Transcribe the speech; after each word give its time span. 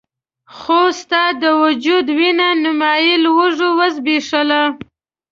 خو 0.57 0.79
ستا 0.99 1.23
د 1.41 1.43
وجود 1.63 2.05
وينه 2.19 2.47
نيمایي 2.63 3.13
لوږو 3.23 3.69
وزبېښله. 3.79 4.63